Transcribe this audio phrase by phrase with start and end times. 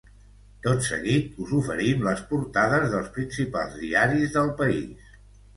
[0.67, 5.17] Tot seguit, us oferim les portades dels principals diaris del país.